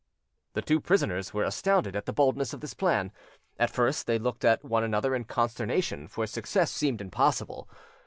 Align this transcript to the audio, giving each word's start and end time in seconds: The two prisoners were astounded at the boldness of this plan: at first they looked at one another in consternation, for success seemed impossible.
The 0.53 0.63
two 0.63 0.79
prisoners 0.81 1.31
were 1.31 1.43
astounded 1.43 1.95
at 1.95 2.07
the 2.07 2.11
boldness 2.11 2.53
of 2.53 2.61
this 2.61 2.73
plan: 2.73 3.11
at 3.59 3.69
first 3.69 4.07
they 4.07 4.17
looked 4.17 4.43
at 4.43 4.65
one 4.65 4.83
another 4.83 5.13
in 5.13 5.25
consternation, 5.25 6.07
for 6.07 6.25
success 6.25 6.71
seemed 6.71 7.01
impossible. 7.01 7.69